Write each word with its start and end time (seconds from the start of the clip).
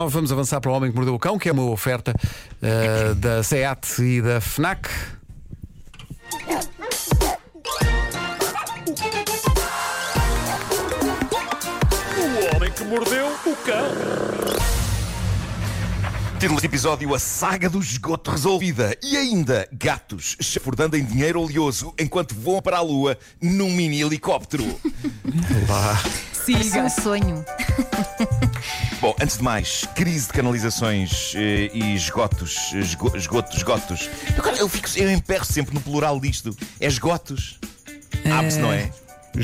Vamos 0.00 0.30
avançar 0.30 0.60
para 0.60 0.70
o 0.70 0.74
Homem 0.74 0.92
que 0.92 0.96
Mordeu 0.96 1.12
o 1.12 1.18
Cão, 1.18 1.36
que 1.36 1.48
é 1.48 1.52
uma 1.52 1.64
oferta 1.64 2.14
uh, 2.14 3.14
da 3.16 3.42
SEAT 3.42 4.00
e 4.00 4.22
da 4.22 4.40
FNAC. 4.40 4.88
O 12.16 12.56
homem 12.56 12.70
que 12.70 12.84
mordeu 12.84 13.26
o 13.26 13.56
cão. 13.56 13.88
Título 16.34 16.54
deste 16.54 16.66
episódio: 16.66 17.12
A 17.12 17.18
saga 17.18 17.68
do 17.68 17.80
esgoto 17.80 18.30
resolvida. 18.30 18.96
E 19.02 19.16
ainda, 19.16 19.68
gatos 19.72 20.36
chafurdando 20.40 20.96
em 20.96 21.04
dinheiro 21.04 21.40
oleoso 21.40 21.92
enquanto 21.98 22.36
voam 22.36 22.62
para 22.62 22.76
a 22.76 22.82
lua 22.82 23.18
num 23.42 23.72
mini 23.72 24.00
helicóptero. 24.00 24.78
Parece 26.46 26.78
um 26.78 26.88
sonho. 26.88 27.44
Bom, 29.00 29.14
antes 29.20 29.38
de 29.38 29.42
mais, 29.44 29.84
crise 29.94 30.26
de 30.26 30.32
canalizações 30.32 31.32
eh, 31.36 31.70
e 31.72 31.94
esgotos. 31.94 32.72
Esgo, 32.74 33.16
esgotos, 33.16 33.56
esgotos. 33.56 34.10
Eu, 34.36 34.56
eu, 34.56 34.68
fico, 34.68 34.88
eu 34.96 35.10
emperro 35.10 35.44
sempre 35.44 35.74
no 35.74 35.80
plural 35.80 36.18
disto. 36.20 36.56
É 36.80 36.86
esgotos. 36.86 37.58
Abre-se, 38.30 38.58
não 38.58 38.72
é? 38.72 38.90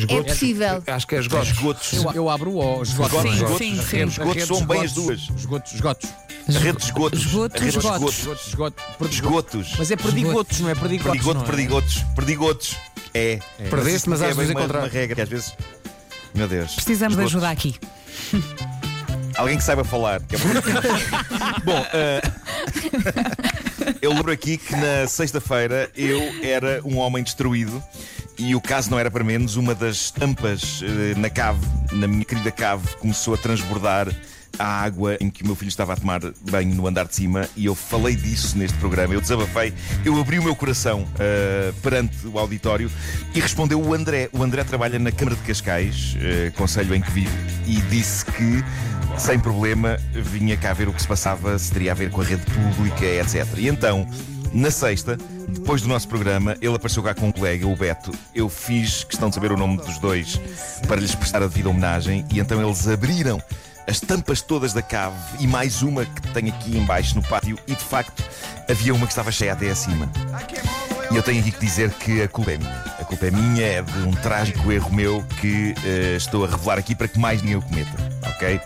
É 0.09 0.23
possível. 0.23 0.83
Acho 0.87 1.07
que 1.07 1.15
é 1.15 1.21
esgotos. 1.21 1.49
Esgotos. 1.49 1.93
Eu, 1.93 2.13
eu 2.13 2.29
abro 2.31 2.51
o 2.53 2.83
esgotos. 2.83 3.15
Esgotos, 3.15 3.35
esgotos. 3.35 3.59
sim, 3.59 3.77
sim. 3.77 3.97
rede- 3.99 4.11
Esgotos 4.11 4.45
são 4.45 4.67
bem 4.67 4.81
as 4.83 4.93
duas. 4.93 5.21
Esgotos, 5.37 5.75
esgotos. 5.75 6.11
A 6.49 6.53
rede 6.59 6.79
de 6.79 6.85
esgotos. 6.85 7.21
Esgotos, 7.21 7.57
a 7.57 7.65
rede 7.65 7.79
de 7.79 7.79
esgotos. 7.79 8.19
esgotos. 8.19 8.47
Esgotos, 8.49 8.85
esgotos. 8.89 9.15
Esgotos. 9.15 9.75
Mas 9.79 9.91
é 9.91 9.97
perdigotos, 9.97 10.61
não 10.61 10.69
é 10.69 10.75
perdigotos. 10.75 11.13
Perdigoto, 11.13 11.39
não 11.39 11.43
é? 11.43 11.47
perdigotos. 11.47 11.97
Perdigotos. 12.17 12.77
É. 13.15 13.39
Perdeste, 13.71 14.11
mas 14.11 14.21
é 14.21 14.25
às 14.31 14.37
bem 14.37 14.39
vezes 14.39 14.51
uma, 14.55 14.61
encontrar. 14.61 14.81
uma 14.81 14.89
regra 14.89 15.15
que 15.15 15.23
às 15.23 15.29
vezes. 15.29 15.57
Meu 16.35 16.49
Deus. 16.49 16.75
Precisamos 16.75 17.17
de 17.17 17.25
Esgotos. 17.25 17.45
ajuda 17.45 17.51
aqui. 17.51 17.75
Alguém 19.37 19.57
que 19.57 19.65
saiba 19.65 19.85
falar. 19.85 20.21
que 20.23 20.37
é 20.37 20.39
bom. 20.39 20.49
Bom, 21.65 21.87
eh, 21.93 22.23
eu 24.01 24.13
lembro 24.13 24.31
aqui 24.31 24.57
que 24.57 24.75
na 24.77 25.07
sexta-feira 25.09 25.91
eu 25.97 26.21
era 26.43 26.81
um 26.85 26.99
homem 26.99 27.23
destruído 27.23 27.83
e 28.39 28.55
o 28.55 28.61
caso 28.61 28.91
não 28.91 28.99
era 28.99 29.11
para 29.11 29.25
menos. 29.25 29.57
Uma 29.57 29.75
das 29.75 30.11
tampas 30.13 30.81
eh, 30.83 31.19
na 31.19 31.29
cave, 31.29 31.67
na 31.93 32.07
minha 32.07 32.25
querida 32.25 32.53
cave, 32.53 32.87
começou 32.99 33.35
a 33.35 33.37
transbordar 33.37 34.09
a 34.59 34.67
água 34.67 35.17
em 35.21 35.31
que 35.31 35.43
o 35.43 35.47
meu 35.47 35.55
filho 35.55 35.69
estava 35.69 35.93
a 35.93 35.97
tomar 35.97 36.21
banho 36.51 36.75
no 36.75 36.87
andar 36.87 37.07
de 37.07 37.15
cima 37.15 37.49
e 37.57 37.67
eu 37.67 37.75
falei 37.75 38.15
disso 38.17 38.57
neste 38.57 38.77
programa. 38.79 39.15
Eu 39.15 39.21
desabafei, 39.21 39.73
eu 40.05 40.19
abri 40.19 40.39
o 40.39 40.43
meu 40.43 40.55
coração 40.55 41.07
eh, 41.19 41.73
perante 41.83 42.27
o 42.27 42.39
auditório 42.39 42.91
e 43.35 43.41
respondeu 43.41 43.81
o 43.81 43.95
André. 43.95 44.29
O 44.33 44.43
André 44.43 44.65
trabalha 44.65 44.99
na 44.99 45.13
Câmara 45.13 45.37
de 45.37 45.43
Cascais, 45.43 46.17
eh, 46.21 46.53
conselho 46.57 46.95
em 46.95 47.01
que 47.01 47.11
vive, 47.11 47.37
e 47.67 47.81
disse 47.83 48.25
que 48.25 48.65
sem 49.19 49.39
problema, 49.39 49.97
vinha 50.13 50.57
cá 50.57 50.73
ver 50.73 50.89
o 50.89 50.93
que 50.93 51.01
se 51.01 51.07
passava, 51.07 51.57
se 51.59 51.71
teria 51.71 51.93
a 51.93 51.95
ver 51.95 52.11
com 52.11 52.21
a 52.21 52.25
rede 52.25 52.43
pública, 52.47 53.05
etc. 53.05 53.47
E 53.57 53.69
então, 53.69 54.07
na 54.53 54.71
sexta, 54.71 55.17
depois 55.49 55.83
do 55.83 55.89
nosso 55.89 56.09
programa, 56.09 56.57
ele 56.61 56.75
apareceu 56.75 57.03
cá 57.03 57.15
com 57.15 57.29
um 57.29 57.33
colega, 57.33 57.67
o 57.67 57.77
Beto. 57.77 58.13
Eu 58.35 58.49
fiz 58.49 59.05
questão 59.05 59.29
de 59.29 59.35
saber 59.35 59.53
o 59.53 59.57
nome 59.57 59.79
dos 59.79 59.99
dois 59.99 60.41
para 60.87 60.97
lhes 61.01 61.15
prestar 61.15 61.43
a 61.43 61.47
devida 61.47 61.69
homenagem, 61.69 62.25
e 62.33 62.41
então 62.41 62.61
eles 62.63 62.87
abriram 62.89 63.41
as 63.87 64.01
tampas 64.01 64.41
todas 64.41 64.73
da 64.73 64.83
cave 64.83 65.17
e 65.41 65.47
mais 65.47 65.83
uma 65.83 66.05
que 66.05 66.29
tem 66.29 66.49
aqui 66.49 66.77
embaixo 66.77 67.15
no 67.15 67.23
pátio, 67.23 67.59
e 67.67 67.75
de 67.75 67.85
facto 67.85 68.23
havia 68.69 68.95
uma 68.95 69.07
que 69.07 69.13
estava 69.13 69.31
cheia 69.31 69.53
até 69.53 69.71
acima. 69.71 70.11
E 71.11 71.17
eu 71.17 71.23
tenho 71.23 71.41
aqui 71.41 71.53
que 71.53 71.61
dizer 71.61 71.91
que 71.91 72.23
a 72.23 72.29
culpa 72.29 72.53
é 72.53 72.57
minha. 72.57 72.85
A 72.99 73.05
culpa 73.05 73.27
é 73.27 73.31
minha, 73.31 73.67
é 73.67 73.83
de 73.83 73.99
um 73.99 74.13
trágico 74.13 74.73
erro 74.73 74.93
meu 74.93 75.23
que 75.41 75.75
eh, 75.85 76.17
estou 76.17 76.45
a 76.45 76.49
revelar 76.49 76.79
aqui 76.79 76.95
para 76.95 77.07
que 77.07 77.19
mais 77.19 77.43
ninguém 77.43 77.57
o 77.57 77.63
cometa, 77.63 77.93
ok? 78.27 78.61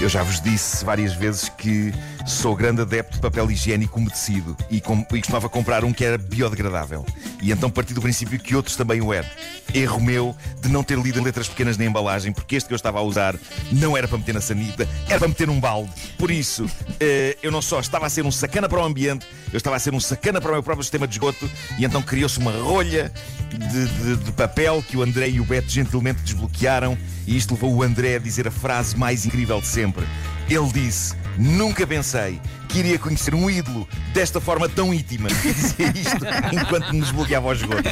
Eu 0.00 0.08
já 0.08 0.22
vos 0.22 0.40
disse 0.40 0.84
várias 0.84 1.12
vezes 1.14 1.48
que 1.48 1.92
sou 2.28 2.54
grande 2.54 2.82
adepto 2.82 3.14
de 3.14 3.20
papel 3.20 3.50
higiênico 3.50 3.98
umedecido 3.98 4.56
e, 4.70 4.80
com, 4.80 5.00
e 5.12 5.18
costumava 5.18 5.48
comprar 5.48 5.84
um 5.84 5.92
que 5.92 6.04
era 6.04 6.18
biodegradável. 6.18 7.04
E 7.40 7.50
então 7.50 7.70
parti 7.70 7.94
do 7.94 8.02
princípio 8.02 8.38
que 8.38 8.54
outros 8.54 8.76
também 8.76 9.00
o 9.00 9.12
eram. 9.12 9.28
Erro 9.74 10.00
meu 10.00 10.36
de 10.60 10.68
não 10.68 10.82
ter 10.84 10.98
lido 10.98 11.18
as 11.18 11.24
letras 11.24 11.48
pequenas 11.48 11.76
na 11.78 11.84
embalagem, 11.84 12.32
porque 12.32 12.56
este 12.56 12.66
que 12.68 12.74
eu 12.74 12.76
estava 12.76 12.98
a 12.98 13.02
usar 13.02 13.34
não 13.72 13.96
era 13.96 14.06
para 14.06 14.18
meter 14.18 14.34
na 14.34 14.40
sanita, 14.40 14.86
era 15.08 15.18
para 15.18 15.28
meter 15.28 15.46
num 15.46 15.58
balde. 15.58 15.90
Por 16.18 16.30
isso, 16.30 16.68
eh, 17.00 17.36
eu 17.42 17.50
não 17.50 17.62
só 17.62 17.80
estava 17.80 18.06
a 18.06 18.10
ser 18.10 18.24
um 18.24 18.30
sacana 18.30 18.68
para 18.68 18.80
o 18.80 18.84
ambiente, 18.84 19.26
eu 19.52 19.56
estava 19.56 19.76
a 19.76 19.78
ser 19.78 19.94
um 19.94 20.00
sacana 20.00 20.40
para 20.40 20.50
o 20.50 20.54
meu 20.54 20.62
próprio 20.62 20.84
sistema 20.84 21.06
de 21.08 21.14
esgoto, 21.14 21.48
e 21.78 21.84
então 21.84 22.02
criou-se 22.02 22.38
uma 22.38 22.52
rolha 22.52 23.10
de, 23.50 23.86
de- 23.86 24.24
de 24.24 24.32
papel 24.32 24.82
que 24.86 24.96
o 24.96 25.02
André 25.02 25.28
e 25.30 25.40
o 25.40 25.44
Beto 25.44 25.70
gentilmente 25.70 26.20
desbloquearam, 26.22 26.96
e 27.26 27.36
isto 27.36 27.54
levou 27.54 27.74
o 27.74 27.82
André 27.82 28.16
a 28.16 28.18
dizer 28.18 28.46
a 28.48 28.50
frase 28.50 28.96
mais 28.96 29.24
incrível 29.24 29.60
de 29.60 29.66
sempre. 29.66 30.04
Ele 30.48 30.68
disse: 30.72 31.14
Nunca 31.38 31.86
pensei 31.86 32.40
que 32.68 32.78
iria 32.80 32.98
conhecer 32.98 33.34
um 33.34 33.48
ídolo 33.50 33.88
desta 34.12 34.40
forma 34.40 34.68
tão 34.68 34.92
íntima. 34.92 35.28
E 35.44 35.52
dizia 35.54 35.86
isto 35.88 36.24
enquanto 36.52 36.92
nos 36.92 37.10
bloqueava 37.10 37.48
ao 37.48 37.54
esgoto. 37.54 37.82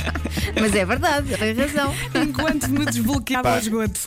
Mas 0.60 0.74
é 0.74 0.84
verdade, 0.84 1.36
tem 1.36 1.54
razão. 1.54 1.94
Enquanto 2.14 2.68
me 2.68 2.84
desbloqueava 2.84 3.54
o 3.54 3.58
esgoto. 3.58 4.00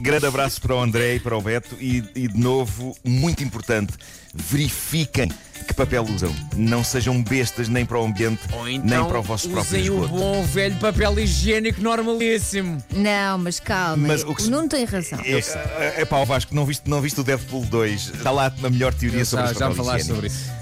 Grande 0.00 0.26
abraço 0.26 0.60
para 0.60 0.74
o 0.74 0.80
André 0.80 1.16
e 1.16 1.20
para 1.20 1.36
o 1.36 1.42
Beto 1.42 1.76
e, 1.80 2.02
e, 2.14 2.28
de 2.28 2.38
novo, 2.38 2.96
muito 3.04 3.42
importante, 3.42 3.92
verifiquem 4.32 5.30
que 5.66 5.74
papel 5.74 6.04
usam. 6.04 6.34
Não 6.56 6.82
sejam 6.84 7.20
bestas 7.22 7.68
nem 7.68 7.84
para 7.84 7.98
o 7.98 8.04
ambiente, 8.06 8.40
Ou 8.52 8.64
nem 8.64 8.76
então, 8.76 9.08
para 9.08 9.18
o 9.18 9.22
vosso 9.22 9.50
próprio 9.50 9.78
usem 9.80 9.90
o 9.90 10.04
esgoto. 10.04 10.08
bom 10.18 10.42
velho 10.44 10.76
papel 10.76 11.18
higiênico 11.18 11.82
normalíssimo. 11.82 12.82
Não, 12.94 13.36
mas 13.38 13.58
calma. 13.60 14.06
Mas 14.08 14.22
o 14.22 14.34
que 14.34 14.42
se- 14.44 14.50
Não 14.50 14.66
tem 14.68 14.84
razão. 14.84 15.18
É, 15.24 15.32
é, 15.32 16.02
é 16.02 16.04
pá, 16.04 16.18
o 16.18 16.24
Vasco, 16.24 16.54
não 16.54 16.64
viste, 16.64 16.88
não 16.88 17.00
viste 17.02 17.20
o 17.20 17.24
Deadpool 17.24 17.64
2? 17.66 18.12
Está 18.14 18.30
lá 18.30 18.52
a 18.62 18.70
melhor 18.70 18.94
teoria 18.94 19.20
Eu 19.20 19.26
sobre 19.26 19.47
já, 19.54 19.68
papel 19.68 19.84
falaste 19.84 20.06
sobre 20.06 20.26
isso. 20.26 20.58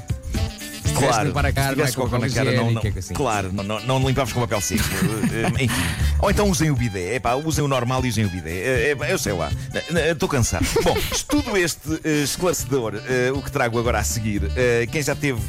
Claro, 0.99 1.29
limpar 1.29 1.47
a 1.47 1.53
cara, 1.53 1.69
se 1.69 1.75
tivesse 1.75 1.97
não 1.99 2.05
é 2.05 2.09
com 2.09 2.11
papel 2.11 2.33
cara, 2.35 2.53
não, 2.53 2.71
não, 2.71 2.83
assim. 2.99 3.15
claro, 3.15 3.53
não, 3.53 3.65
não, 3.65 3.81
não 3.81 4.09
limpavas 4.09 4.33
com 4.33 4.41
papel 4.41 4.61
seco. 4.61 4.83
Eh, 5.27 5.65
Enfim. 5.65 5.83
Ou 6.21 6.31
então 6.31 6.49
usem 6.49 6.71
o 6.71 6.77
bidé. 6.77 7.17
Epá, 7.17 7.35
usem 7.35 7.63
o 7.63 7.69
normal 7.69 8.05
e 8.05 8.09
usem 8.09 8.25
o 8.25 8.29
bidé. 8.31 8.51
Eh, 8.51 8.91
epá, 8.93 9.09
eu 9.09 9.19
sei 9.19 9.33
lá. 9.33 9.51
Eh, 9.75 10.13
Estou 10.13 10.29
cansado. 10.29 10.65
Bom, 10.83 10.97
estudo 11.13 11.57
este 11.57 12.01
eh, 12.05 12.23
esclarecedor, 12.23 12.95
eh, 13.09 13.31
o 13.33 13.43
que 13.43 13.51
trago 13.51 13.79
agora 13.79 13.99
a 13.99 14.05
seguir. 14.05 14.51
Eh, 14.57 14.87
quem 14.91 15.03
já 15.03 15.15
teve 15.15 15.41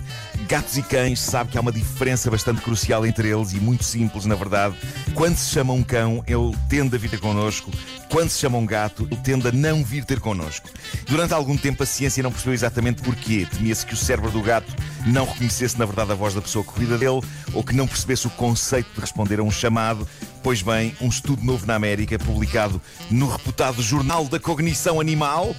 gatos 0.48 0.78
e 0.78 0.82
cães 0.82 1.20
sabe 1.20 1.52
que 1.52 1.58
há 1.58 1.62
uma 1.62 1.74
diferença 1.74 2.32
bastante 2.32 2.62
crucial 2.62 3.06
entre 3.06 3.28
eles 3.28 3.52
e 3.52 3.58
muito 3.58 3.84
simples, 3.84 4.26
na 4.26 4.34
verdade. 4.34 4.78
Quando 5.14 5.36
se 5.36 5.50
chama 5.50 5.74
um 5.74 5.84
cão, 5.84 6.24
ele 6.26 6.56
tende 6.70 6.96
a 6.96 7.00
vir 7.00 7.10
ter 7.10 7.20
connosco. 7.20 7.70
Quando 8.10 8.30
se 8.30 8.40
chama 8.40 8.58
um 8.58 8.66
gato, 8.66 9.06
ele 9.12 9.20
tende 9.22 9.50
a 9.50 9.52
não 9.52 9.84
vir 9.84 10.06
ter 10.06 10.22
connosco. 10.22 10.70
Durante 11.06 11.34
algum 11.34 11.58
tempo 11.58 11.84
a 11.84 11.86
ciência 11.86 12.24
não 12.24 12.32
percebeu 12.32 12.54
exatamente 12.54 13.02
porquê. 13.02 13.46
Temia-se 13.52 13.86
que 13.86 13.94
o 13.94 13.98
cérebro 13.98 14.32
do 14.32 14.42
gato 14.42 14.74
não 15.06 15.26
reconhecesse 15.26 15.78
na 15.78 15.86
verdade 15.86 16.14
a 16.14 16.16
voz 16.16 16.34
da 16.34 16.42
pessoa 16.42 16.64
que 16.64 16.72
cuida 16.72 16.98
dele 16.98 17.22
ou 17.54 17.62
que 17.62 17.76
não 17.76 17.86
percebesse 17.86 18.28
o 18.28 18.30
conceito 18.30 18.90
de 18.96 19.02
responder 19.02 19.40
a 19.40 19.44
um 19.44 19.52
chamado. 19.52 20.08
Pois 20.42 20.62
bem, 20.62 20.96
um 21.02 21.10
estudo 21.10 21.44
novo 21.44 21.66
na 21.66 21.76
América, 21.76 22.18
publicado 22.18 22.82
no 23.12 23.30
reputado 23.30 23.82
Jornal 23.82 24.26
da 24.26 24.40
Cognição 24.40 25.02
Animal, 25.02 25.54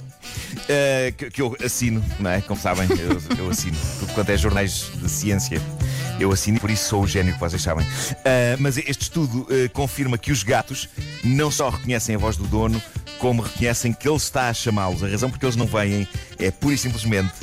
eh, 0.69 1.11
que, 1.17 1.31
que 1.31 1.41
eu 1.41 1.57
assino, 1.65 2.03
não 2.19 2.29
é? 2.29 2.41
Como 2.41 2.59
sabem, 2.59 2.87
eu, 2.91 3.37
eu 3.37 3.49
assino 3.49 3.75
tudo 3.99 4.13
quanto 4.13 4.29
é 4.29 4.37
jornais 4.37 4.91
de 4.95 5.09
ciência. 5.09 5.59
Eu 6.19 6.31
assino 6.31 6.57
e 6.57 6.59
por 6.59 6.69
isso 6.69 6.89
sou 6.89 7.03
o 7.03 7.07
gênio 7.07 7.33
que 7.33 7.39
vocês 7.39 7.61
sabem. 7.61 7.85
Ah, 8.23 8.55
mas 8.59 8.77
este 8.77 9.03
estudo 9.03 9.47
eh, 9.49 9.67
confirma 9.69 10.17
que 10.17 10.31
os 10.31 10.43
gatos 10.43 10.87
não 11.23 11.49
só 11.49 11.69
reconhecem 11.69 12.15
a 12.15 12.17
voz 12.19 12.37
do 12.37 12.45
dono, 12.45 12.81
como 13.17 13.41
reconhecem 13.41 13.91
que 13.91 14.07
ele 14.07 14.17
está 14.17 14.49
a 14.49 14.53
chamá-los. 14.53 15.03
A 15.03 15.07
razão 15.07 15.29
porque 15.29 15.45
eles 15.45 15.55
não 15.55 15.65
vêm 15.65 16.07
é 16.37 16.51
pura 16.51 16.75
e 16.75 16.77
simplesmente 16.77 17.33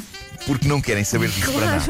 porque 0.47 0.69
não 0.69 0.81
querem 0.81 1.03
saber 1.03 1.29
disso 1.29 1.53
para 1.53 1.67
nada. 1.67 1.85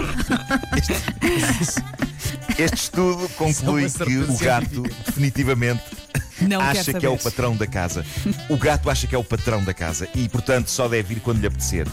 Este, 0.76 2.62
este 2.62 2.76
estudo 2.76 3.28
conclui 3.36 3.91
que 3.91 4.18
o 4.18 4.38
gato 4.38 4.82
definitivamente 5.04 5.82
Não 6.41 6.60
acha 6.60 6.92
que 6.92 7.06
é 7.06 7.08
o 7.08 7.16
patrão 7.16 7.56
da 7.56 7.66
casa. 7.66 8.04
O 8.48 8.56
gato 8.56 8.91
acha 8.91 9.06
que 9.06 9.14
é 9.14 9.19
o 9.19 9.24
patrão 9.24 9.62
da 9.64 9.72
casa 9.72 10.08
e, 10.14 10.28
portanto, 10.28 10.69
só 10.69 10.88
deve 10.88 11.14
vir 11.14 11.20
quando 11.20 11.41
lhe 11.41 11.47
apetecer. 11.47 11.86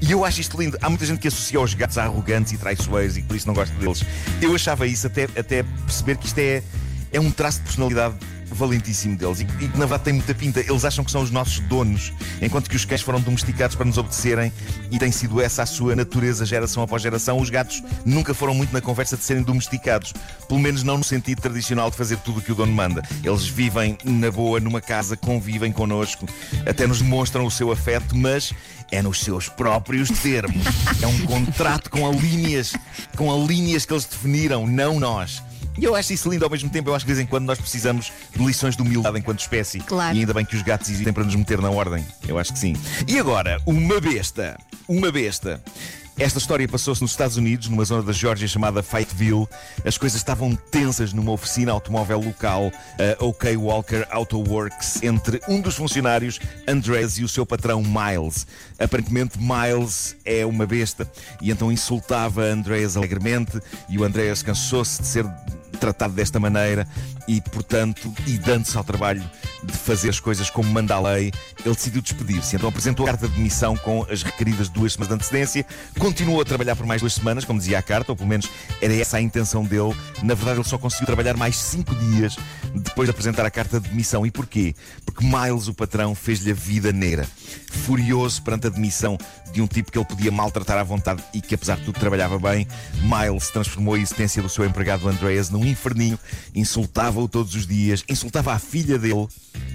E 0.00 0.10
eu 0.10 0.24
acho 0.24 0.40
isto 0.40 0.60
lindo. 0.60 0.76
Há 0.82 0.88
muita 0.88 1.06
gente 1.06 1.18
que 1.18 1.28
associa 1.28 1.60
os 1.60 1.72
gatos 1.74 1.96
a 1.96 2.04
arrogantes 2.04 2.52
e 2.52 2.58
traiçoeiros 2.58 3.16
e 3.16 3.22
por 3.22 3.36
isso 3.36 3.46
não 3.46 3.54
gosta 3.54 3.74
deles. 3.76 4.02
Eu 4.40 4.54
achava 4.54 4.86
isso 4.86 5.06
até, 5.06 5.24
até 5.24 5.62
perceber 5.62 6.18
que 6.18 6.26
isto 6.26 6.38
é, 6.38 6.62
é 7.12 7.20
um 7.20 7.30
traço 7.30 7.58
de 7.58 7.64
personalidade 7.64 8.14
valentíssimo 8.50 9.16
deles 9.16 9.40
e, 9.40 9.44
que, 9.44 9.64
e 9.64 9.68
que 9.68 9.78
na 9.78 9.86
verdade 9.86 10.04
tem 10.04 10.12
muita 10.14 10.34
pinta. 10.34 10.60
Eles 10.60 10.84
acham 10.84 11.04
que 11.04 11.10
são 11.10 11.22
os 11.22 11.30
nossos 11.30 11.60
donos, 11.60 12.12
enquanto 12.40 12.68
que 12.68 12.76
os 12.76 12.84
cães 12.84 13.02
foram 13.02 13.20
domesticados 13.20 13.76
para 13.76 13.84
nos 13.84 13.98
obedecerem 13.98 14.52
e 14.90 14.98
tem 14.98 15.10
sido 15.10 15.40
essa 15.40 15.62
a 15.62 15.66
sua 15.66 15.96
natureza 15.96 16.44
geração 16.44 16.82
após 16.82 17.02
geração. 17.02 17.38
Os 17.38 17.50
gatos 17.50 17.82
nunca 18.04 18.34
foram 18.34 18.54
muito 18.54 18.72
na 18.72 18.80
conversa 18.80 19.16
de 19.16 19.24
serem 19.24 19.42
domesticados, 19.42 20.12
pelo 20.48 20.60
menos 20.60 20.82
não 20.82 20.98
no 20.98 21.04
sentido 21.04 21.40
tradicional 21.40 21.90
de 21.90 21.96
fazer 21.96 22.18
tudo 22.18 22.38
o 22.38 22.42
que 22.42 22.52
o 22.52 22.54
dono 22.54 22.72
manda. 22.72 23.02
Eles 23.22 23.46
vivem 23.46 23.98
na 24.04 24.30
boa 24.30 24.60
numa 24.60 24.80
casa, 24.80 25.16
convivem 25.16 25.72
connosco, 25.72 26.26
até 26.66 26.86
nos 26.86 27.00
demonstram 27.00 27.46
o 27.46 27.50
seu 27.50 27.70
afeto, 27.72 28.16
mas 28.16 28.52
é 28.90 29.02
nos 29.02 29.20
seus 29.20 29.48
próprios 29.48 30.08
termos. 30.10 30.64
É 31.02 31.06
um 31.06 31.26
contrato 31.26 31.90
com 31.90 32.08
a 32.08 32.12
linhas, 32.12 32.74
com 33.16 33.32
a 33.32 33.46
linhas 33.46 33.84
que 33.84 33.92
eles 33.92 34.04
definiram, 34.04 34.66
não 34.66 35.00
nós. 35.00 35.42
E 35.76 35.84
eu 35.84 35.94
acho 35.94 36.12
isso 36.12 36.30
lindo 36.30 36.44
ao 36.44 36.50
mesmo 36.50 36.70
tempo. 36.70 36.90
Eu 36.90 36.94
acho 36.94 37.04
que 37.04 37.10
de 37.10 37.16
vez 37.16 37.26
em 37.26 37.28
quando 37.28 37.44
nós 37.44 37.58
precisamos 37.58 38.12
de 38.34 38.44
lições 38.44 38.76
de 38.76 38.82
humildade 38.82 39.18
enquanto 39.18 39.40
espécie. 39.40 39.80
Claro. 39.80 40.16
E 40.16 40.20
ainda 40.20 40.32
bem 40.32 40.44
que 40.44 40.56
os 40.56 40.62
gatos 40.62 40.88
existem 40.88 41.12
para 41.12 41.24
nos 41.24 41.34
meter 41.34 41.60
na 41.60 41.70
ordem. 41.70 42.04
Eu 42.26 42.38
acho 42.38 42.52
que 42.52 42.58
sim. 42.58 42.74
E 43.08 43.18
agora, 43.18 43.60
uma 43.66 44.00
besta. 44.00 44.58
Uma 44.88 45.10
besta. 45.10 45.62
Esta 46.16 46.38
história 46.38 46.68
passou-se 46.68 47.02
nos 47.02 47.10
Estados 47.10 47.36
Unidos, 47.36 47.68
numa 47.68 47.84
zona 47.84 48.04
da 48.04 48.12
Geórgia 48.12 48.46
chamada 48.46 48.84
Fayetteville. 48.84 49.48
As 49.84 49.98
coisas 49.98 50.16
estavam 50.16 50.54
tensas 50.54 51.12
numa 51.12 51.32
oficina 51.32 51.72
automóvel 51.72 52.20
local, 52.20 52.70
a 53.18 53.24
OK 53.24 53.56
Walker 53.56 54.06
Auto 54.10 54.38
Works, 54.38 55.02
entre 55.02 55.40
um 55.48 55.60
dos 55.60 55.74
funcionários, 55.74 56.38
Andres, 56.68 57.18
e 57.18 57.24
o 57.24 57.28
seu 57.28 57.44
patrão, 57.44 57.82
Miles. 57.82 58.46
Aparentemente, 58.78 59.38
Miles 59.40 60.14
é 60.24 60.46
uma 60.46 60.66
besta 60.66 61.10
e 61.42 61.50
então 61.50 61.72
insultava 61.72 62.42
Andreas 62.42 62.96
alegremente 62.96 63.60
e 63.88 63.98
o 63.98 64.04
Andreas 64.04 64.40
cansou-se 64.40 65.02
de 65.02 65.08
ser 65.08 65.26
tratado 65.84 66.14
desta 66.14 66.40
maneira 66.40 66.86
e, 67.26 67.40
portanto, 67.40 68.12
e 68.26 68.38
dando-se 68.38 68.76
ao 68.76 68.84
trabalho 68.84 69.22
de 69.62 69.72
fazer 69.72 70.10
as 70.10 70.20
coisas 70.20 70.50
como 70.50 70.68
manda 70.70 70.94
a 70.94 71.00
lei, 71.00 71.32
ele 71.64 71.74
decidiu 71.74 72.02
despedir-se. 72.02 72.56
Então 72.56 72.68
apresentou 72.68 73.06
a 73.06 73.10
carta 73.10 73.28
de 73.28 73.34
demissão 73.34 73.76
com 73.76 74.06
as 74.10 74.22
requeridas 74.22 74.68
duas 74.68 74.92
semanas 74.92 75.08
de 75.08 75.14
antecedência, 75.14 75.66
continuou 75.98 76.40
a 76.40 76.44
trabalhar 76.44 76.76
por 76.76 76.86
mais 76.86 77.00
duas 77.00 77.14
semanas, 77.14 77.44
como 77.44 77.58
dizia 77.58 77.78
a 77.78 77.82
carta, 77.82 78.12
ou 78.12 78.16
pelo 78.16 78.28
menos 78.28 78.48
era 78.80 78.94
essa 78.94 79.16
a 79.16 79.20
intenção 79.20 79.64
dele. 79.64 79.94
Na 80.22 80.34
verdade, 80.34 80.58
ele 80.58 80.68
só 80.68 80.78
conseguiu 80.78 81.06
trabalhar 81.06 81.36
mais 81.36 81.56
cinco 81.56 81.94
dias 81.94 82.36
depois 82.74 83.06
de 83.06 83.10
apresentar 83.10 83.46
a 83.46 83.50
carta 83.50 83.80
de 83.80 83.88
demissão. 83.88 84.26
E 84.26 84.30
porquê? 84.30 84.74
Porque 85.04 85.24
Miles, 85.24 85.68
o 85.68 85.74
patrão, 85.74 86.14
fez-lhe 86.14 86.50
a 86.50 86.54
vida 86.54 86.92
negra. 86.92 87.26
Furioso 87.70 88.42
perante 88.42 88.66
a 88.66 88.70
demissão 88.70 89.18
de 89.52 89.62
um 89.62 89.66
tipo 89.66 89.92
que 89.92 89.98
ele 89.98 90.04
podia 90.04 90.32
maltratar 90.32 90.78
à 90.78 90.82
vontade 90.82 91.22
e 91.32 91.40
que, 91.40 91.54
apesar 91.54 91.76
de 91.76 91.84
tudo, 91.84 91.98
trabalhava 91.98 92.38
bem, 92.38 92.66
Miles 93.02 93.50
transformou 93.50 93.94
a 93.94 93.98
existência 93.98 94.42
do 94.42 94.48
seu 94.48 94.64
empregado 94.64 95.08
Andreas 95.08 95.48
num 95.48 95.64
inferninho, 95.64 96.18
insultava-o 97.14 97.28
todos 97.28 97.54
os 97.54 97.66
dias, 97.66 98.04
insultava 98.08 98.52
a 98.52 98.58
filha 98.58 98.98
dele, 98.98 99.28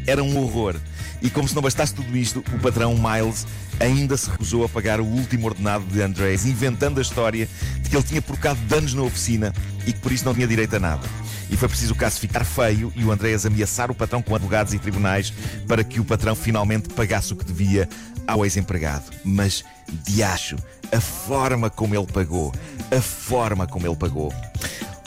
era 0.06 0.24
um 0.24 0.38
horror. 0.38 0.76
E 1.22 1.30
como 1.30 1.48
se 1.48 1.56
não 1.56 1.62
bastasse 1.62 1.94
tudo 1.94 2.16
isto, 2.16 2.44
o 2.54 2.60
patrão 2.60 2.96
Miles 2.96 3.48
ainda 3.80 4.18
se 4.18 4.30
recusou 4.30 4.66
a 4.66 4.70
pagar 4.70 5.00
o 5.00 5.06
último 5.06 5.48
ordenado 5.48 5.86
de 5.86 6.02
Andreas, 6.02 6.46
inventando 6.46 7.00
a 7.00 7.02
história 7.02 7.48
de 7.82 7.90
que 7.90 7.96
ele 7.96 8.04
tinha 8.04 8.22
provocado 8.22 8.60
danos 8.68 8.94
na 8.94 9.04
oficina 9.04 9.54
e 9.88 9.94
que 9.94 10.00
por 10.00 10.12
isso 10.12 10.26
não 10.26 10.34
tinha 10.34 10.48
direito 10.48 10.76
a 10.76 10.80
nada. 10.80 11.08
E 11.50 11.58
foi 11.58 11.68
preciso 11.68 11.94
o 11.94 11.98
caso 11.98 12.20
ficar 12.20 12.44
feio 12.44 12.92
e 12.96 13.04
o 13.04 13.12
Andreas 13.12 13.46
ameaçar 13.46 13.90
o 13.90 13.96
patrão 13.96 14.22
com 14.22 14.36
advogados 14.36 14.74
e 14.74 14.80
tribunais 14.80 15.34
para 15.68 15.84
que 15.84 16.00
o 16.00 16.06
patrão 16.06 16.36
finalmente 16.36 16.90
pagasse 16.90 17.34
o 17.34 17.36
que 17.36 17.46
devia 17.46 17.88
ao 18.28 18.46
ex-empregado. 18.46 19.06
Mas, 19.24 19.64
diacho, 20.06 20.58
a 20.92 21.02
forma 21.02 21.70
como 21.70 21.96
ele 21.96 22.06
pagou, 22.06 22.54
a 22.96 23.02
forma 23.02 23.66
como 23.66 23.88
ele 23.88 23.96
pagou. 23.96 24.34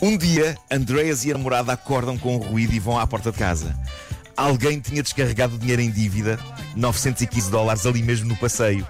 Um 0.03 0.17
dia, 0.17 0.59
Andreas 0.69 1.25
e 1.25 1.31
a 1.31 1.35
namorada 1.35 1.73
acordam 1.73 2.19
com 2.19 2.35
um 2.35 2.39
ruído 2.39 2.75
e 2.75 2.81
vão 2.81 2.99
à 2.99 3.07
porta 3.07 3.31
de 3.31 3.39
casa. 3.39 3.73
Alguém 4.37 4.81
tinha 4.81 5.01
descarregado 5.01 5.55
o 5.55 5.59
dinheiro 5.59 5.81
em 5.81 5.93
dívida, 5.93 6.41
915 6.75 7.49
dólares, 7.49 7.87
ali 7.87 8.03
mesmo 8.03 8.27
no 8.27 8.37
passeio, 8.37 8.85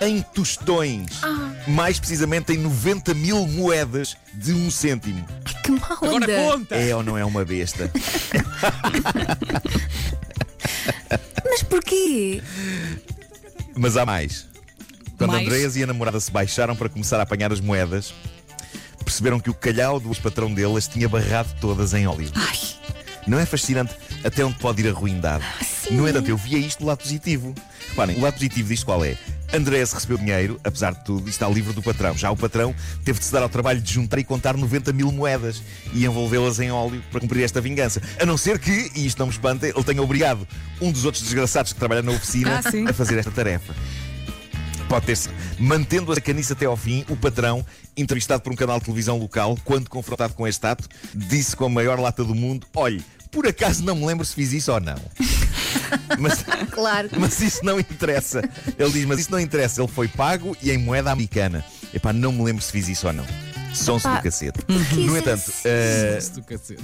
em 0.00 0.22
tostões. 0.22 1.20
Mais 1.66 1.98
precisamente 1.98 2.52
em 2.52 2.58
90 2.58 3.12
mil 3.12 3.44
moedas 3.48 4.16
de 4.34 4.52
um 4.52 4.70
cêntimo. 4.70 5.26
Que 5.64 5.72
má 5.72 5.98
Agora 6.00 6.14
onda. 6.16 6.36
conta! 6.36 6.76
É 6.76 6.94
ou 6.94 7.02
não 7.02 7.18
é 7.18 7.24
uma 7.24 7.44
besta? 7.44 7.90
Mas 11.44 11.62
porquê? 11.64 12.40
Mas 13.74 13.96
há 13.96 14.06
mais. 14.06 14.46
Quando 15.18 15.32
Mais? 15.32 15.44
Andreas 15.44 15.74
e 15.76 15.82
a 15.82 15.86
namorada 15.86 16.20
se 16.20 16.30
baixaram 16.30 16.76
para 16.76 16.88
começar 16.88 17.18
a 17.18 17.24
apanhar 17.24 17.52
as 17.52 17.60
moedas, 17.60 18.14
perceberam 19.12 19.38
que 19.38 19.50
o 19.50 19.54
calhau 19.54 20.00
do 20.00 20.08
ex-patrão 20.08 20.52
dele 20.52 20.78
as 20.78 20.88
tinha 20.88 21.06
barrado 21.06 21.54
todas 21.60 21.92
em 21.92 22.06
óleo. 22.06 22.30
Ai, 22.34 22.58
Não 23.26 23.38
é 23.38 23.44
fascinante 23.44 23.94
até 24.24 24.42
onde 24.42 24.56
pode 24.58 24.80
ir 24.80 24.88
a 24.88 24.92
ruindade? 24.92 25.44
sim. 25.62 25.96
No 25.96 26.08
entanto, 26.08 26.28
eu 26.30 26.36
via 26.36 26.56
isto 26.58 26.78
do 26.80 26.86
lado 26.86 26.98
positivo. 27.02 27.54
Reparem, 27.90 28.16
o 28.16 28.20
lado 28.22 28.32
positivo 28.34 28.68
disto 28.70 28.86
qual 28.86 29.04
é? 29.04 29.18
Andrés 29.52 29.92
recebeu 29.92 30.16
dinheiro, 30.16 30.58
apesar 30.64 30.94
de 30.94 31.04
tudo, 31.04 31.26
e 31.26 31.30
está 31.30 31.46
livre 31.46 31.74
do 31.74 31.82
patrão. 31.82 32.16
Já 32.16 32.30
o 32.30 32.36
patrão 32.36 32.74
teve 33.04 33.18
de 33.18 33.24
se 33.26 33.30
dar 33.32 33.42
ao 33.42 33.50
trabalho 33.50 33.82
de 33.82 33.92
juntar 33.92 34.18
e 34.18 34.24
contar 34.24 34.56
90 34.56 34.94
mil 34.94 35.12
moedas 35.12 35.62
e 35.92 36.06
envolvê-las 36.06 36.58
em 36.58 36.70
óleo 36.70 37.02
para 37.10 37.20
cumprir 37.20 37.42
esta 37.44 37.60
vingança. 37.60 38.00
A 38.18 38.24
não 38.24 38.38
ser 38.38 38.58
que, 38.58 38.90
e 38.94 39.04
isto 39.06 39.18
não 39.18 39.26
me 39.26 39.32
espanta, 39.32 39.66
ele 39.68 39.84
tenha 39.84 40.00
obrigado 40.02 40.48
um 40.80 40.90
dos 40.90 41.04
outros 41.04 41.22
desgraçados 41.22 41.74
que 41.74 41.78
trabalha 41.78 42.00
na 42.00 42.12
oficina 42.12 42.62
Ah, 42.64 42.90
a 42.90 42.92
fazer 42.94 43.18
esta 43.18 43.30
tarefa. 43.30 43.74
Pode 44.92 45.06
ter. 45.06 45.18
Mantendo 45.58 46.12
a 46.12 46.20
caniça 46.20 46.52
até 46.52 46.66
ao 46.66 46.76
fim, 46.76 47.02
o 47.08 47.16
patrão, 47.16 47.64
entrevistado 47.96 48.42
por 48.42 48.52
um 48.52 48.56
canal 48.56 48.78
de 48.78 48.84
televisão 48.84 49.16
local, 49.18 49.56
quando 49.64 49.88
confrontado 49.88 50.34
com 50.34 50.46
este 50.46 50.66
ato, 50.66 50.86
disse 51.14 51.56
com 51.56 51.64
a 51.64 51.68
maior 51.70 51.98
lata 51.98 52.22
do 52.22 52.34
mundo: 52.34 52.66
Olhe, 52.74 53.02
por 53.30 53.46
acaso 53.46 53.82
não 53.84 53.96
me 53.96 54.04
lembro 54.04 54.22
se 54.26 54.34
fiz 54.34 54.52
isso 54.52 54.70
ou 54.70 54.78
não. 54.80 54.96
Mas, 56.18 56.44
Claro. 56.70 57.08
mas 57.18 57.40
isso 57.40 57.64
não 57.64 57.80
interessa. 57.80 58.42
Ele 58.78 58.90
diz: 58.92 59.04
Mas 59.06 59.20
isso 59.20 59.30
não 59.32 59.40
interessa. 59.40 59.80
Ele 59.80 59.88
foi 59.90 60.08
pago 60.08 60.54
e 60.62 60.70
em 60.70 60.76
moeda 60.76 61.10
americana. 61.10 61.64
Epá, 61.94 62.12
não 62.12 62.30
me 62.32 62.42
lembro 62.44 62.62
se 62.62 62.70
fiz 62.70 62.86
isso 62.88 63.06
ou 63.06 63.12
não. 63.14 63.24
Sonso 63.74 64.06
Epá, 64.06 64.18
do 64.18 64.22
cacete. 64.24 64.58
No 64.94 65.16
é 65.16 65.20
entanto, 65.20 65.38
assim? 65.48 65.62
eh, 65.64 66.18
do 66.34 66.42
cacete. 66.42 66.82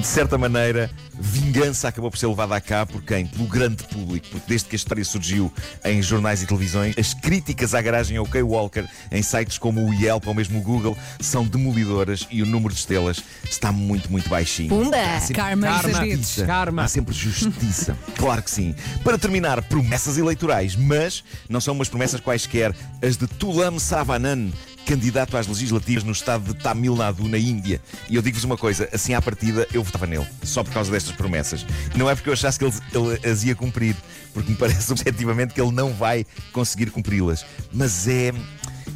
De 0.00 0.06
certa 0.06 0.38
maneira, 0.38 0.90
vingança 1.12 1.88
acabou 1.88 2.10
por 2.10 2.16
ser 2.16 2.26
levada 2.26 2.56
a 2.56 2.60
cá 2.60 2.86
por 2.86 3.02
quem? 3.02 3.26
Pelo 3.26 3.46
grande 3.46 3.84
público, 3.84 4.26
porque 4.30 4.46
desde 4.48 4.68
que 4.68 4.74
a 4.74 4.78
história 4.78 5.04
surgiu 5.04 5.52
em 5.84 6.02
jornais 6.02 6.42
e 6.42 6.46
televisões, 6.46 6.96
as 6.98 7.12
críticas 7.12 7.74
à 7.74 7.82
garagem 7.82 8.18
OK 8.18 8.42
Walker 8.42 8.86
em 9.12 9.22
sites 9.22 9.58
como 9.58 9.86
o 9.86 9.92
Yelp 9.92 10.26
ou 10.26 10.34
mesmo 10.34 10.58
o 10.58 10.62
Google 10.62 10.96
são 11.20 11.44
demolidoras 11.44 12.26
e 12.30 12.42
o 12.42 12.46
número 12.46 12.72
de 12.72 12.80
estrelas 12.80 13.22
está 13.44 13.70
muito, 13.70 14.10
muito 14.10 14.28
baixinho. 14.30 14.70
Pumba! 14.70 14.96
Há 14.96 15.20
sempre 15.20 15.42
Karma 15.42 15.66
Karma. 15.66 16.06
justiça. 16.06 16.46
Karma. 16.46 16.82
Há 16.82 16.88
sempre 16.88 17.14
justiça. 17.14 17.96
claro 18.16 18.42
que 18.42 18.50
sim. 18.50 18.74
Para 19.04 19.18
terminar, 19.18 19.62
promessas 19.64 20.16
eleitorais, 20.16 20.76
mas 20.76 21.22
não 21.48 21.60
são 21.60 21.74
umas 21.74 21.90
promessas 21.90 22.20
quaisquer. 22.20 22.74
As 23.02 23.18
de 23.18 23.26
Tulam 23.26 23.78
Savanan, 23.78 24.50
candidato 24.90 25.36
às 25.36 25.46
legislativas 25.46 26.02
no 26.02 26.10
estado 26.10 26.52
de 26.52 26.60
Tamil 26.60 26.96
Nadu, 26.96 27.28
na 27.28 27.38
Índia. 27.38 27.80
E 28.08 28.16
eu 28.16 28.22
digo-vos 28.22 28.42
uma 28.42 28.56
coisa: 28.56 28.88
assim 28.92 29.14
à 29.14 29.22
partida, 29.22 29.64
eu 29.72 29.84
votava 29.84 30.04
nele, 30.04 30.26
só 30.42 30.64
por 30.64 30.72
causa 30.72 30.90
destas 30.90 31.14
promessas. 31.14 31.64
Não 31.94 32.10
é 32.10 32.14
porque 32.16 32.28
eu 32.28 32.32
achasse 32.32 32.58
que 32.58 32.64
ele, 32.64 32.74
ele 32.92 33.30
as 33.30 33.44
ia 33.44 33.54
cumprir, 33.54 33.94
porque 34.34 34.50
me 34.50 34.56
parece 34.58 34.90
objetivamente 34.90 35.54
que 35.54 35.60
ele 35.60 35.70
não 35.70 35.92
vai 35.94 36.26
conseguir 36.52 36.90
cumpri-las. 36.90 37.46
Mas 37.72 38.08
é. 38.08 38.32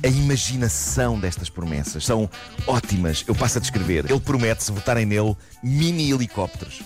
A 0.03 0.09
imaginação 0.09 1.19
destas 1.19 1.49
promessas 1.49 2.05
são 2.05 2.29
ótimas. 2.67 3.25
Eu 3.27 3.35
passo 3.35 3.57
a 3.57 3.61
descrever. 3.61 4.05
Ele 4.07 4.21
promete, 4.21 4.63
se 4.63 4.71
votarem 4.71 5.07
nele, 5.07 5.35
mini 5.63 6.11
helicópteros. 6.11 6.83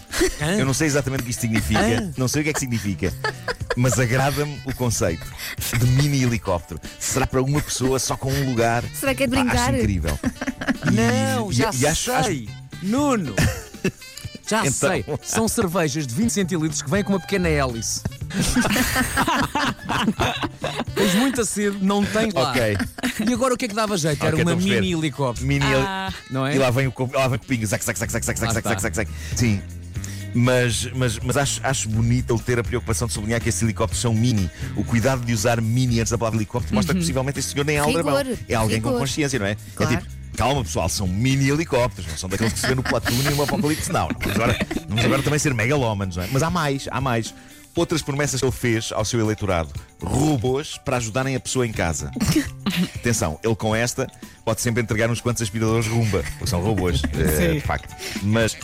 Eu 0.56 0.64
não 0.64 0.74
sei 0.74 0.86
exatamente 0.86 1.22
o 1.22 1.24
que 1.24 1.30
isto 1.30 1.40
significa, 1.40 2.12
não 2.16 2.28
sei 2.28 2.42
o 2.42 2.44
que 2.44 2.50
é 2.50 2.52
que 2.52 2.60
significa, 2.60 3.12
mas 3.78 3.98
agrada-me 3.98 4.60
o 4.64 4.74
conceito 4.74 5.26
de 5.78 5.86
mini 5.86 6.22
helicóptero. 6.22 6.80
Será 6.98 7.26
para 7.26 7.42
uma 7.42 7.60
pessoa 7.62 7.98
só 7.98 8.16
com 8.16 8.30
um 8.32 8.50
lugar? 8.50 8.82
Será 8.92 9.14
que 9.14 9.24
é 9.24 9.26
de 9.26 9.36
Pá, 9.36 9.42
brincar? 9.44 9.68
Acho 9.70 9.78
incrível. 9.78 10.18
E- 10.86 10.90
Não, 11.36 11.50
e- 11.50 11.54
já 11.54 11.70
e 11.72 11.86
acho- 11.86 12.12
acho- 12.12 12.24
sei. 12.24 12.48
Nuno. 12.82 13.34
Já 14.48 14.60
Então. 14.60 14.72
sei. 14.72 15.04
São 15.22 15.46
cervejas 15.46 16.06
de 16.06 16.14
20 16.14 16.30
centilitros 16.30 16.80
que 16.80 16.88
vêm 16.88 17.04
com 17.04 17.12
uma 17.12 17.20
pequena 17.20 17.50
hélice. 17.50 18.00
Tens 20.94 21.14
muita 21.16 21.44
sede, 21.44 21.76
não 21.84 22.02
tens 22.02 22.32
lá. 22.32 22.48
Ok. 22.50 22.78
E 23.28 23.32
agora 23.34 23.52
o 23.52 23.58
que 23.58 23.66
é 23.66 23.68
que 23.68 23.74
dava 23.74 23.94
jeito? 23.98 24.24
Era 24.24 24.34
Ok, 24.34 24.42
uma 24.42 24.52
estou 24.52 24.54
a 24.54 24.56
perceber. 24.56 24.80
mini 24.80 24.98
helicóptero. 24.98 25.46
Mini 25.46 25.66
heli- 25.66 25.84
Ah, 25.86 26.10
Não 26.30 26.46
é? 26.46 26.56
E 26.56 26.58
lá 26.58 26.70
vem 26.70 26.86
o, 26.86 26.92
co- 26.92 27.10
lá 27.12 27.28
vem 27.28 27.36
o 27.36 27.40
pingo, 27.40 27.66
zac, 27.66 27.84
zac, 27.84 27.98
zac, 27.98 28.10
zac, 28.10 28.24
zac, 28.24 28.38
zac, 28.38 28.48
Lá 28.48 28.54
zac, 28.54 28.66
está. 28.66 28.80
zac, 28.80 28.96
zac, 28.96 28.96
zac. 28.96 29.10
Sim. 29.36 29.60
Mas, 30.34 30.88
mas, 30.94 31.18
mas 31.18 31.36
acho, 31.36 31.60
acho 31.64 31.88
bonito 31.88 32.32
ele 32.34 32.42
ter 32.42 32.58
a 32.58 32.64
preocupação 32.64 33.08
de 33.08 33.14
sublinhar 33.14 33.40
que 33.40 33.48
esses 33.48 33.62
helicópteros 33.62 34.00
são 34.00 34.12
mini. 34.14 34.50
O 34.76 34.84
cuidado 34.84 35.24
de 35.24 35.32
usar 35.32 35.60
mini 35.60 36.00
antes 36.00 36.10
da 36.10 36.18
palavra 36.18 36.38
helicóptero 36.38 36.74
mostra 36.74 36.94
que 36.94 37.00
possivelmente 37.00 37.38
este 37.38 37.52
senhor 37.52 37.64
nem 37.64 37.76
é 37.76 37.80
aldrabão. 37.80 38.16
Rigor, 38.16 38.38
É 38.48 38.54
alguém 38.54 38.80
com 38.80 38.88
rigor. 38.88 39.00
consciência, 39.00 39.38
não 39.38 39.46
é? 39.46 39.56
Claro. 39.74 39.94
É 39.94 39.96
tipo, 39.96 40.08
calma 40.36 40.62
pessoal, 40.62 40.88
são 40.88 41.08
mini 41.08 41.48
helicópteros, 41.48 42.10
não 42.10 42.16
são 42.18 42.28
daqueles 42.28 42.52
que 42.52 42.58
se 42.60 42.66
vê 42.66 42.74
no 42.74 42.82
Platoon 42.82 43.14
e 43.20 43.34
no 43.34 43.42
Apocalipse, 43.42 43.90
não. 43.90 44.08
não. 44.08 44.18
Vamos, 44.20 44.36
agora, 44.36 44.66
vamos 44.88 45.04
agora 45.04 45.22
também 45.22 45.38
ser 45.38 45.54
megalómanos, 45.54 46.16
não 46.16 46.22
é? 46.24 46.28
Mas 46.30 46.42
há 46.42 46.50
mais, 46.50 46.86
há 46.90 47.00
mais. 47.00 47.34
Outras 47.76 48.02
promessas 48.02 48.40
que 48.40 48.44
ele 48.46 48.52
fez 48.52 48.90
ao 48.92 49.04
seu 49.04 49.20
eleitorado: 49.20 49.70
robôs 50.02 50.78
para 50.84 50.96
ajudarem 50.96 51.36
a 51.36 51.40
pessoa 51.40 51.64
em 51.64 51.70
casa. 51.72 52.10
Atenção, 52.96 53.38
ele 53.42 53.54
com 53.54 53.74
esta 53.74 54.06
pode 54.44 54.60
sempre 54.60 54.82
entregar 54.82 55.08
uns 55.10 55.20
quantos 55.20 55.42
aspiradores 55.42 55.86
rumba, 55.86 56.24
porque 56.38 56.46
são 56.46 56.60
robôs, 56.60 57.02
eh, 57.12 57.52
de 57.54 57.60
facto. 57.60 57.94
Mas, 58.22 58.56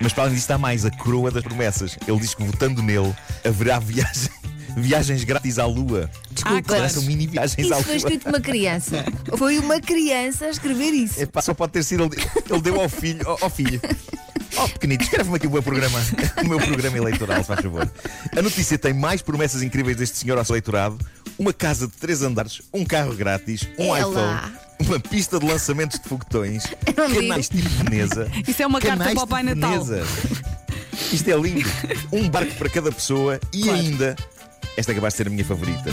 mas 0.00 0.12
para 0.12 0.24
além 0.24 0.34
disso, 0.34 0.52
há 0.52 0.58
mais 0.58 0.84
a 0.84 0.90
coroa 0.90 1.30
das 1.30 1.42
promessas. 1.42 1.96
Ele 2.06 2.18
diz 2.18 2.34
que 2.34 2.42
votando 2.42 2.82
nele 2.82 3.14
haverá 3.46 3.78
viagem- 3.78 4.30
viagens 4.76 5.24
grátis 5.24 5.58
à 5.58 5.66
Lua. 5.66 6.10
Desculpa. 6.30 6.58
Agora 6.58 6.88
são 6.88 7.02
mini 7.02 7.26
viagens 7.26 7.58
à 7.58 7.60
Isso 7.62 7.70
Lua. 7.74 7.82
foi 7.82 7.96
escrito 7.96 8.28
uma 8.28 8.40
criança. 8.40 9.04
Foi 9.36 9.58
uma 9.58 9.80
criança 9.80 10.46
a 10.46 10.50
escrever 10.50 10.90
isso. 10.92 11.20
Epá, 11.22 11.40
só 11.42 11.54
pode 11.54 11.72
ter 11.72 11.82
sido 11.84 12.04
ele, 12.04 12.16
ele 12.50 12.60
deu 12.60 12.80
ao 12.80 12.88
filho, 12.88 13.26
ao, 13.28 13.38
ao 13.44 13.50
filho. 13.50 13.80
Oh, 14.56 14.68
pequenito, 14.68 15.04
escreve-me 15.04 15.36
aqui 15.36 15.46
o 15.46 15.50
meu 15.50 15.62
programa, 15.62 15.98
o 16.42 16.48
meu 16.48 16.58
programa 16.58 16.96
eleitoral, 16.98 17.40
se 17.40 17.46
faz 17.46 17.60
favor. 17.60 17.90
A 18.36 18.42
notícia 18.42 18.76
tem 18.76 18.92
mais 18.92 19.22
promessas 19.22 19.62
incríveis 19.62 19.96
deste 19.96 20.18
senhor 20.18 20.36
ao 20.36 20.44
seu 20.44 20.54
eleitorado: 20.54 20.98
uma 21.38 21.52
casa 21.52 21.86
de 21.86 21.92
três 21.94 22.22
andares, 22.22 22.60
um 22.74 22.84
carro 22.84 23.14
grátis, 23.14 23.66
um 23.78 23.94
É 23.96 24.00
iPhone. 24.00 24.52
Uma 24.80 24.98
pista 24.98 25.38
de 25.38 25.46
lançamentos 25.46 25.98
de 25.98 26.08
foguetões, 26.08 26.64
digo. 26.86 27.14
canais 27.14 27.48
tipo 27.48 27.68
Veneza. 27.68 28.30
Isso 28.46 28.62
é 28.62 28.66
uma 28.66 28.80
carta 28.80 28.96
canais 28.98 29.14
para 29.14 29.24
o 29.24 29.26
Pai 29.26 29.42
Natal. 29.42 29.84
Veneza. 29.84 30.06
Isto 31.12 31.30
é 31.30 31.36
lindo. 31.36 31.68
Um 32.12 32.28
barco 32.28 32.54
para 32.54 32.68
cada 32.68 32.92
pessoa 32.92 33.40
e 33.52 33.68
ainda, 33.68 34.16
esta 34.76 34.92
acabaste 34.92 35.16
de 35.16 35.24
ser 35.24 35.26
a 35.28 35.30
minha 35.30 35.44
favorita, 35.44 35.92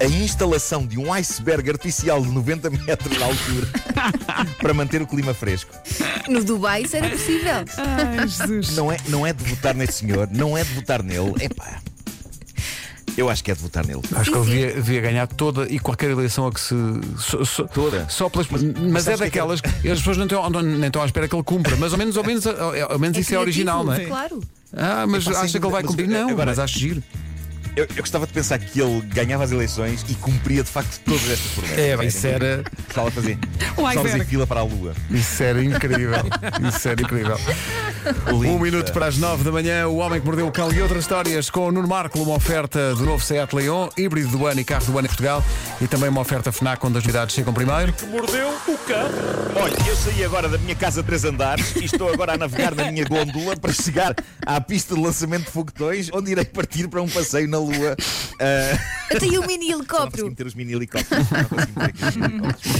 a 0.00 0.04
instalação 0.04 0.86
de 0.86 0.98
um 0.98 1.12
iceberg 1.12 1.70
artificial 1.70 2.20
de 2.22 2.28
90 2.28 2.70
metros 2.70 3.16
de 3.16 3.22
altura 3.22 3.68
para 4.60 4.74
manter 4.74 5.00
o 5.02 5.06
clima 5.06 5.32
fresco. 5.32 5.72
No 6.28 6.42
Dubai 6.42 6.82
isso 6.82 6.96
era 6.96 7.08
possível. 7.08 7.64
Ai, 7.76 8.28
Jesus. 8.28 8.76
Não 8.76 8.90
é, 8.90 8.96
não 9.08 9.26
é 9.26 9.32
de 9.32 9.44
votar 9.44 9.74
nesse 9.74 9.94
senhor, 9.94 10.28
não 10.30 10.56
é 10.56 10.64
de 10.64 10.72
votar 10.74 11.02
nele. 11.02 11.32
Epá. 11.40 11.80
Eu 13.16 13.30
acho 13.30 13.44
que 13.44 13.50
é 13.50 13.54
de 13.54 13.60
votar 13.60 13.86
nele. 13.86 14.00
Acho 14.14 14.30
que 14.32 14.36
ele 14.38 14.44
devia, 14.46 14.72
devia 14.74 15.00
ganhar 15.00 15.26
toda 15.28 15.66
e 15.70 15.78
qualquer 15.78 16.10
eleição 16.10 16.46
a 16.48 16.52
que 16.52 16.60
se. 16.60 16.74
Só, 17.18 17.44
só- 17.44 17.64
Toda. 17.64 18.08
Só 18.08 18.28
pelas, 18.28 18.48
mas, 18.48 18.62
é 18.62 18.66
sabes 18.66 19.04
que 19.04 19.10
é 19.10 19.14
que 19.14 19.18
daquelas 19.38 19.60
que 19.60 19.68
as 19.88 19.98
pessoas 19.98 20.16
não 20.16 20.24
estão, 20.24 20.50
não- 20.50 20.62
nem 20.62 20.86
estão 20.86 21.00
à 21.02 21.06
espera 21.06 21.28
que 21.28 21.34
ele 21.36 21.42
cumpra. 21.44 21.76
Mas 21.76 21.92
ao 21.92 21.98
menos, 21.98 22.16
ao 22.16 22.24
menos, 22.24 22.44
ao, 22.46 22.92
ao 22.92 22.98
menos 22.98 23.16
isso 23.16 23.34
é 23.34 23.38
original, 23.38 23.84
não 23.84 23.92
é? 23.94 24.04
Claro. 24.06 24.40
Ah, 24.76 25.06
mas 25.06 25.26
acha 25.28 25.58
que 25.60 25.64
ele 25.64 25.72
vai 25.72 25.82
mas 25.82 25.90
cumprir? 25.90 26.08
Não, 26.08 26.30
agora- 26.30 26.46
mas 26.46 26.58
acho 26.58 26.76
giro. 26.78 27.02
Eu, 27.76 27.86
eu 27.96 28.02
gostava 28.02 28.24
de 28.24 28.32
pensar 28.32 28.58
que 28.58 28.80
ele 28.80 29.00
ganhava 29.02 29.42
as 29.42 29.50
eleições 29.50 30.04
e 30.08 30.14
cumpria 30.14 30.62
de 30.62 30.70
facto 30.70 31.00
todas 31.04 31.28
estas 31.28 31.50
promessas. 31.52 31.78
É, 31.78 31.96
bem, 31.96 32.06
isso 32.06 32.24
era, 32.26 32.62
Estava 32.88 33.08
a 33.08 33.10
fazer. 33.10 33.38
Estava 33.58 33.88
a 33.88 34.02
fazer 34.02 34.24
fila 34.26 34.46
para 34.46 34.60
a 34.60 34.62
lua. 34.62 34.94
isso 35.10 35.42
era 35.42 35.62
incrível. 35.62 36.22
Isso 36.68 36.88
era 36.88 37.02
incrível. 37.02 37.36
Um 38.32 38.58
minuto 38.60 38.92
para 38.92 39.06
as 39.06 39.16
nove 39.18 39.42
da 39.42 39.50
manhã, 39.50 39.88
o 39.88 39.96
homem 39.96 40.20
que 40.20 40.26
mordeu 40.26 40.46
o 40.46 40.52
cão 40.52 40.70
e 40.72 40.80
outras 40.80 41.00
histórias 41.00 41.50
com 41.50 41.66
o 41.66 41.72
Nuno 41.72 41.88
Marco, 41.88 42.20
uma 42.20 42.34
oferta 42.34 42.94
do 42.94 43.04
novo 43.04 43.24
Seat 43.24 43.52
Leon, 43.54 43.88
híbrido 43.96 44.28
do 44.28 44.46
ano 44.46 44.60
e 44.60 44.64
carro 44.64 44.84
do 44.84 44.98
ano 44.98 45.06
em 45.06 45.08
Portugal 45.08 45.42
e 45.80 45.88
também 45.88 46.08
uma 46.08 46.20
oferta 46.20 46.52
FNAC 46.52 46.84
onde 46.86 46.98
as 46.98 47.04
novidades 47.04 47.34
chegam 47.34 47.52
primeiro. 47.52 47.92
Que 47.92 48.06
mordeu 48.06 48.50
o 48.68 48.78
cão. 48.78 49.10
Olha, 49.56 49.88
eu 49.88 49.96
saí 49.96 50.24
agora 50.24 50.48
da 50.48 50.58
minha 50.58 50.76
casa 50.76 51.02
de 51.02 51.06
três 51.06 51.24
andares 51.24 51.74
e 51.76 51.84
estou 51.84 52.12
agora 52.12 52.34
a 52.34 52.36
navegar 52.36 52.74
na 52.74 52.92
minha 52.92 53.04
gôndola 53.04 53.56
para 53.56 53.72
chegar 53.72 54.14
à 54.46 54.60
pista 54.60 54.94
de 54.94 55.00
lançamento 55.00 55.46
de 55.46 55.50
foguetões, 55.50 56.10
onde 56.12 56.30
irei 56.30 56.44
partir 56.44 56.86
para 56.86 57.02
um 57.02 57.08
passeio 57.08 57.48
na 57.48 57.58
lua. 57.64 57.96
Ah, 58.40 58.76
Eu 59.10 59.20
tenho 59.20 59.40
um 59.42 59.46
mini 59.46 59.68
não 59.68 59.78
helicóptero. 59.78 60.28
meter 60.28 60.44
os 60.46 60.54
mini 60.56 60.72
helicópteros. 60.72 61.30
Não 61.30 61.44
consegui 61.44 61.72
meter 61.78 61.90
aqui 61.90 62.04
os 62.04 62.16
mini 62.16 62.34
helicópteros. 62.34 62.72